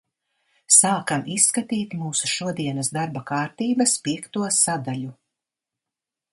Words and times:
Sākam 0.75 1.27
izskatīt 1.35 1.93
mūsu 1.99 2.31
šodienas 2.33 2.91
darba 2.97 3.23
kārtības 3.29 3.97
piekto 4.09 4.51
sadaļu. 4.65 5.15